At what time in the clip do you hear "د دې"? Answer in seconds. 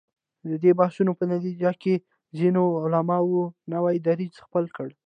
0.49-0.71